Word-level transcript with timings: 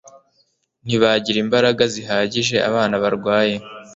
ntibagira 0.85 1.37
imbaraga 1.45 1.83
zihagije. 1.93 2.55
abana 2.69 2.95
barwaye 3.03 3.55